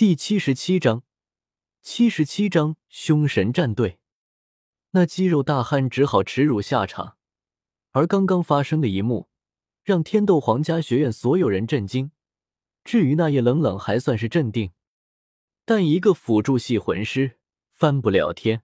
[0.00, 1.02] 第七十七章，
[1.82, 3.98] 七十七章凶神战队。
[4.92, 7.18] 那肌肉大汉只好耻辱下场。
[7.90, 9.28] 而刚刚发生的一幕，
[9.82, 12.12] 让天斗皇家学院所有人震惊。
[12.82, 14.72] 至于那叶冷冷，还算是镇定。
[15.66, 17.38] 但一个辅助系魂师
[17.70, 18.62] 翻不了天，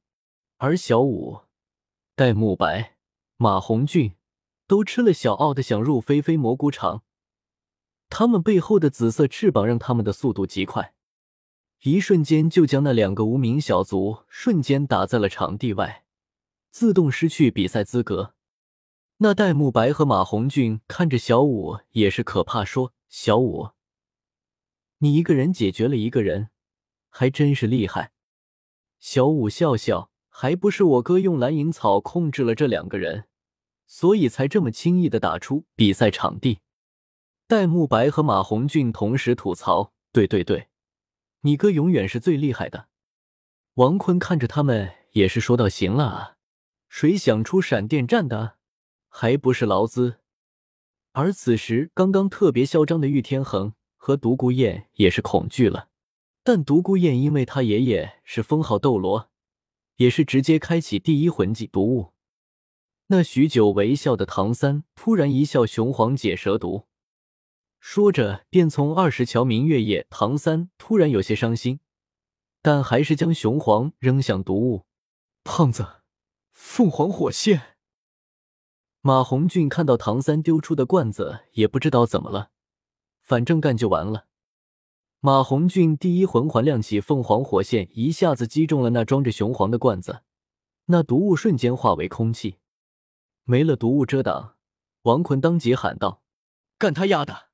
[0.56, 1.40] 而小舞、
[2.14, 2.96] 戴沐白、
[3.36, 4.14] 马红俊
[4.66, 7.02] 都吃了小奥的想入非非蘑菇肠。
[8.08, 10.94] 他们背后的紫色翅膀让他们的速度极快。
[11.92, 16.04] 一瞬间就将那两个无名小卒瞬间打在了场地外，
[16.72, 18.34] 自动失去比赛资格。
[19.18, 23.68] 那戴沐白和马红俊看着小五也是可怕，说：“小五，
[24.98, 26.48] 你一个人解决了一个人，
[27.08, 28.10] 还真是厉害。”
[28.98, 33.26] 小五笑笑：“还不是我哥用蓝银草控制了这两个人，
[33.86, 36.58] 所以才这么轻易的打出比赛场地。”
[37.46, 40.66] 戴沐白和马红俊同时吐槽：“对对对。”
[41.46, 42.88] 你哥永远是最厉害的。
[43.74, 46.36] 王坤看着他们，也是说道：“行了啊，
[46.88, 48.56] 谁想出闪电战的，
[49.08, 50.18] 还不是劳资？”
[51.14, 55.90] 而此时，刚刚特别嚣张的玉天恒和独孤雁也是恐惧了。
[56.42, 59.30] 但独孤雁因为他爷爷是封号斗罗，
[59.98, 62.12] 也是直接开启第一魂技毒雾。
[63.06, 66.86] 那许久微笑的唐三突然一笑：“雄黄解蛇毒。”
[67.88, 70.08] 说着，便从二十桥明月夜。
[70.10, 71.78] 唐三突然有些伤心，
[72.60, 74.86] 但还是将雄黄扔向毒雾。
[75.44, 76.02] 胖子，
[76.52, 77.76] 凤凰火线。
[79.02, 82.50] 马红俊看到唐三丢出的罐子，也不知道怎么了，
[83.22, 84.26] 反正干就完了。
[85.20, 90.22] 马红俊第一魂环亮起，凤凰火线一下子击中了那装着雄黄的罐子，
[90.86, 92.56] 那毒雾瞬间化为空气，
[93.44, 94.56] 没了毒雾遮挡。
[95.02, 96.24] 王坤当即喊道
[96.76, 97.46] ：“干他丫的！”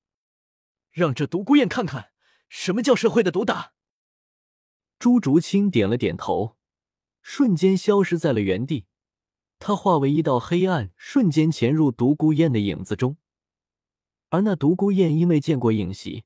[0.93, 2.13] 让这独孤雁看看
[2.49, 3.73] 什么叫社会的毒打。
[4.99, 6.57] 朱竹清点了点头，
[7.23, 8.87] 瞬间消失在了原地。
[9.59, 13.17] 他化为一道黑暗，瞬间潜入独孤雁的影子中。
[14.29, 16.25] 而那独孤雁因为见过影袭，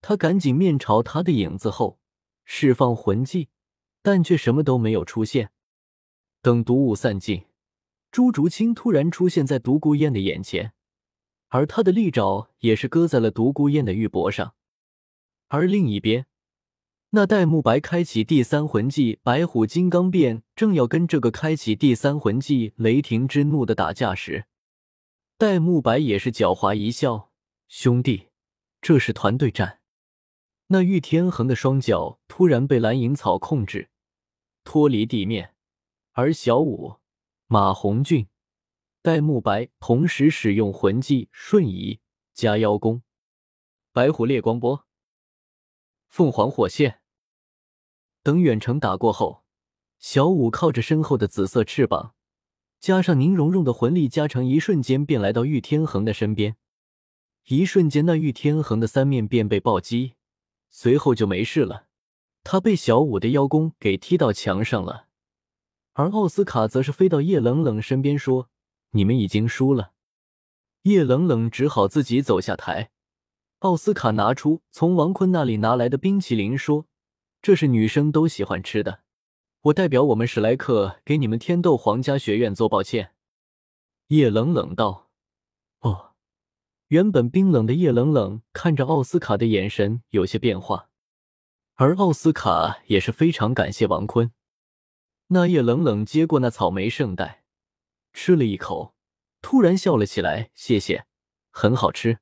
[0.00, 1.98] 他赶紧面朝他的影子后
[2.44, 3.48] 释放魂技，
[4.02, 5.50] 但却什么都没有出现。
[6.42, 7.46] 等毒雾散尽，
[8.12, 10.74] 朱竹清突然出现在独孤雁的眼前。
[11.48, 14.54] 而他的利爪也是搁在了独孤雁的玉帛上，
[15.48, 16.26] 而另一边，
[17.10, 24.46] 那戴沐白开启第三魂技白虎金刚变，正要跟这个开启第三魂技雷霆之怒的打架时，
[25.38, 27.30] 戴沐白也是狡猾一笑
[27.68, 28.28] ：“兄弟，
[28.80, 29.80] 这是团队战。”
[30.68, 33.88] 那玉天恒的双脚突然被蓝银草控制，
[34.64, 35.54] 脱离地面，
[36.12, 36.96] 而小舞、
[37.46, 38.26] 马红俊。
[39.06, 42.00] 戴沐白同时使用魂技瞬移
[42.34, 43.04] 加妖功，
[43.92, 44.84] 白虎烈光波、
[46.08, 47.02] 凤凰火线
[48.24, 49.44] 等远程打过后，
[50.00, 52.16] 小舞靠着身后的紫色翅膀，
[52.80, 56.56] 加上宁荣荣的魂力加成，一瞬间便来到玉天恒的身边。
[57.44, 60.14] 一瞬间，那玉天恒的三面便被暴击，
[60.68, 61.86] 随后就没事了。
[62.42, 65.06] 他被小舞的妖功给踢到墙上了，
[65.92, 68.50] 而奥斯卡则是飞到叶冷冷身边说。
[68.90, 69.92] 你们已经输了，
[70.82, 72.90] 叶冷冷只好自己走下台。
[73.60, 76.86] 奥斯卡拿出从王坤那里拿来的冰淇淋，说
[77.42, 79.00] ：“这是女生都喜欢吃的，
[79.62, 83.12] 我代表我们史莱克给你们天斗皇家学院做抱歉。”
[84.08, 85.10] 叶冷冷道
[85.80, 86.12] ：“哦。”
[86.88, 90.88] 原本冰冷的叶冷冷看着奥斯卡的眼神有些变化，
[91.74, 94.30] 而奥斯卡也是非常感谢王坤。
[95.26, 97.45] 那叶冷冷接过那草莓圣代。
[98.16, 98.94] 吃了一口，
[99.42, 100.50] 突然笑了起来。
[100.54, 101.06] 谢谢，
[101.50, 102.20] 很好吃。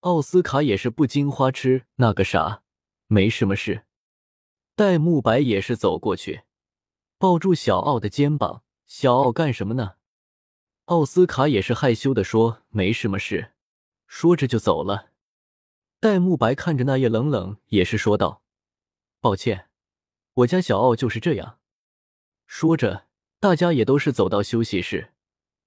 [0.00, 1.84] 奥斯卡也是不禁花痴。
[1.96, 2.62] 那个啥，
[3.06, 3.84] 没什么事。
[4.74, 6.44] 戴沐白也是走过去，
[7.18, 8.64] 抱住小奥的肩膀。
[8.86, 9.96] 小奥干什么呢？
[10.86, 13.52] 奥斯卡也是害羞的说：“没什么事。”
[14.08, 15.10] 说着就走了。
[16.00, 18.42] 戴沐白看着那叶冷冷，也是说道
[19.20, 19.68] ：“抱歉，
[20.32, 21.58] 我家小奥就是这样。”
[22.48, 23.04] 说着。
[23.44, 25.12] 大家也都是走到休息室，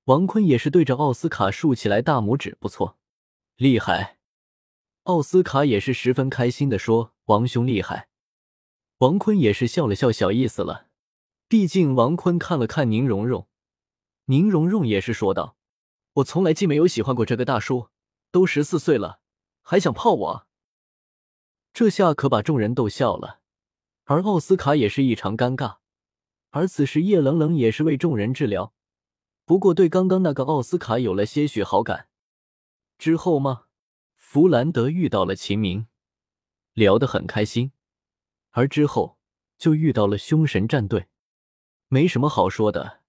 [0.06, 2.98] 王坤也是对着奥斯卡竖起来大拇指，不错，
[3.56, 4.18] 厉害。
[5.04, 8.10] 奥斯卡也是十分开心的说：“王兄厉害。”
[8.98, 10.88] 王坤也是笑了笑，小意思了。
[11.48, 13.48] 毕竟王坤看了看宁荣荣，
[14.26, 15.56] 宁荣荣也是说道
[16.14, 17.90] ：“我从来既没有喜欢过这个大叔，
[18.32, 19.20] 都十四岁了，
[19.62, 20.48] 还想泡我。”
[21.72, 23.42] 这下可把众人逗笑了，
[24.06, 25.78] 而奥斯卡也是异常尴尬。
[26.50, 28.74] 而此时，叶冷冷也是为众人治疗，
[29.46, 32.08] 不过对刚刚那个奥斯卡有了些许好感。
[32.98, 33.66] 之后吗？
[34.16, 35.88] 弗兰德遇到了秦明，
[36.74, 37.72] 聊得很开心。
[38.52, 39.18] 而之后
[39.58, 41.08] 就遇到了凶神战队，
[41.90, 43.02] 没什么好说的。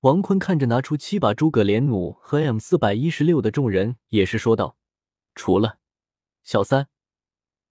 [0.00, 4.76] 王坤看着拿出七把诸葛连弩和 M 四百一十六的众人，也是说道
[5.34, 5.78] ：“除了
[6.42, 6.88] 小三，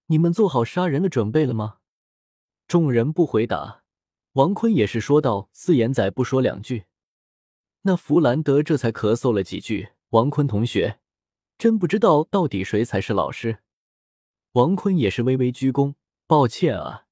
[0.06, 1.78] 你们做好杀人的准备了吗？”
[2.68, 3.84] 众人不回答。
[4.36, 6.84] 王坤也是说道：“四眼仔不说两句。”
[7.82, 11.00] 那弗兰德这才咳嗽了几句：“王坤同学，
[11.56, 13.60] 真不知道到底谁才是老师。”
[14.52, 15.94] 王坤也是微微鞠躬
[16.28, 17.06] ：“抱歉啊，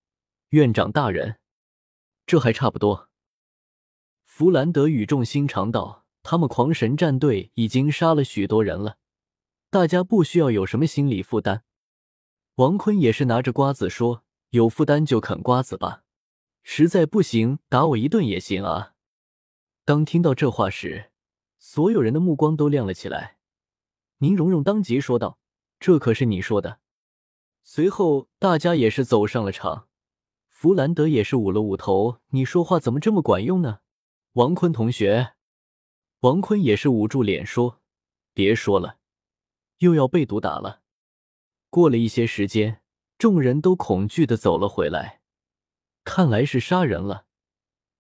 [0.51, 1.39] 院长大人，
[2.27, 3.09] 这还差不多。”
[4.27, 8.99] 弗兰德语重心长道：“他们狂神战队已经杀了许多人了，
[9.71, 11.65] 大家不需要有什么心理负担。”
[12.57, 16.03] 王坤也是拿着瓜子说：“有负担就啃瓜子吧。”
[16.67, 18.95] 实在不行，打我一顿也行啊！
[19.85, 21.11] 当听到这话时，
[21.59, 23.37] 所有人的目光都亮了起来。
[24.19, 25.39] 宁荣荣当即说道
[25.79, 26.81] ：“这可是你说的。”
[27.63, 29.89] 随后，大家也是走上了场。
[30.49, 33.81] 弗兰德也是捂了捂头：“你说话怎么这么管用呢？”
[34.33, 35.35] 王坤同学，
[36.21, 37.83] 王坤也是捂住脸说
[38.33, 38.97] ：“别说了，
[39.79, 40.81] 又要被毒打了。”
[41.69, 42.81] 过了一些时间，
[43.19, 45.21] 众人都恐惧的走了回来。
[46.05, 47.27] 看来是杀人了。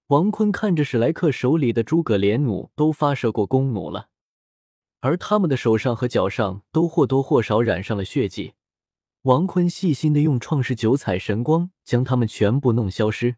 [0.09, 4.11] 王坤看着史莱克手里的诸葛连弩都发射过弓弩了，
[5.01, 8.53] 而他们的手上和脚上都或多或少染上了血迹。
[9.23, 13.37] 王坤细心的用创世九彩神光将他们全部弄消失。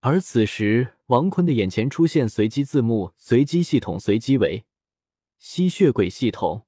[0.00, 4.64] 而此时，王坤的眼前出现随机字幕：随机系统随机为
[5.38, 6.66] 吸血鬼系统。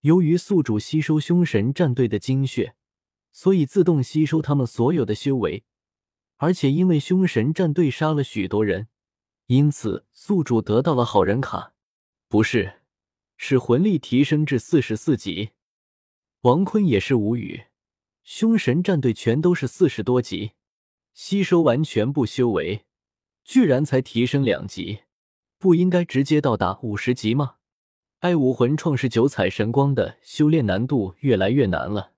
[0.00, 2.74] 由于宿主吸收凶神战队的精血，
[3.32, 5.62] 所以自动吸收他们所有的修为。
[6.42, 8.88] 而且因为凶神战队杀了许多人，
[9.48, 11.74] 因此宿主得到了好人卡，
[12.28, 12.80] 不是，
[13.36, 15.50] 是魂力提升至四十四级。
[16.40, 17.64] 王坤也是无语，
[18.24, 20.52] 凶神战队全都是四十多级，
[21.12, 22.86] 吸收完全部修为，
[23.44, 25.00] 居然才提升两级，
[25.58, 27.56] 不应该直接到达五十级吗？
[28.20, 32.14] 爱武魂创世九彩神光的修炼难度越来越难了，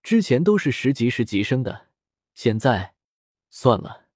[0.00, 1.88] 之前都是十级十级升的，
[2.34, 2.94] 现在。
[3.52, 4.06] 算了。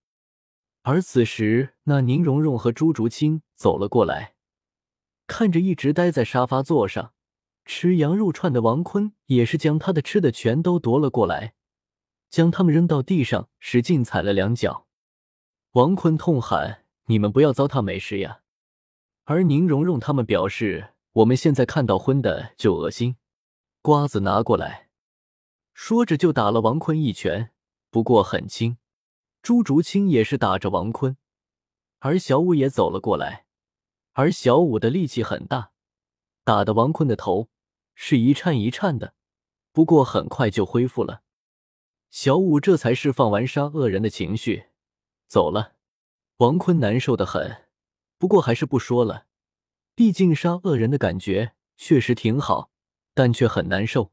[0.82, 4.34] 而此时，那宁荣荣和朱竹清走了过来，
[5.26, 7.12] 看着一直待在沙发座上
[7.64, 11.54] 吃羊肉串的王坤，也是将他的吃的全都夺了过来，
[12.30, 14.86] 将他们扔到地上，使劲踩了两脚。
[15.72, 18.40] 王坤痛喊：“你们不要糟蹋美食呀！”
[19.24, 23.16] 而宁荣荣他们表示：“我们现在看到荤的就恶心。”
[23.82, 24.88] 瓜子拿过来，
[25.74, 27.50] 说着就打了王坤一拳，
[27.90, 28.78] 不过很轻。
[29.46, 31.16] 朱竹清也是打着王坤，
[32.00, 33.46] 而小五也走了过来，
[34.14, 35.70] 而小五的力气很大，
[36.42, 37.48] 打的王坤的头
[37.94, 39.14] 是一颤一颤的，
[39.70, 41.22] 不过很快就恢复了。
[42.10, 44.70] 小五这才释放完杀恶人的情绪，
[45.28, 45.76] 走了。
[46.38, 47.68] 王坤难受的很，
[48.18, 49.26] 不过还是不说了，
[49.94, 52.72] 毕竟杀恶人的感觉确实挺好，
[53.14, 54.10] 但却很难受。